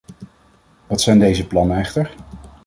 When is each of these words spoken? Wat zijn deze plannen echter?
Wat 0.87 1.01
zijn 1.01 1.19
deze 1.19 1.47
plannen 1.47 1.77
echter? 1.77 2.13